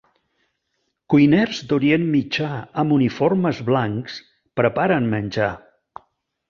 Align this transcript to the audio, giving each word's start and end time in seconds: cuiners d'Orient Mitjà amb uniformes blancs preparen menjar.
cuiners 1.13 1.59
d'Orient 1.71 2.07
Mitjà 2.15 2.49
amb 2.85 2.97
uniformes 2.97 3.63
blancs 3.71 4.19
preparen 4.63 5.11
menjar. 5.17 5.57